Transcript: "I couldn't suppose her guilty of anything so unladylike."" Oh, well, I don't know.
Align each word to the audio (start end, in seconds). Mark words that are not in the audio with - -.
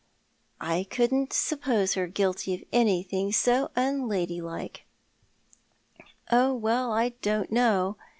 "I 0.79 0.87
couldn't 0.89 1.31
suppose 1.31 1.93
her 1.93 2.07
guilty 2.07 2.55
of 2.55 2.63
anything 2.73 3.31
so 3.31 3.69
unladylike."" 3.75 4.85
Oh, 6.31 6.55
well, 6.55 6.91
I 6.91 7.09
don't 7.21 7.51
know. 7.51 7.97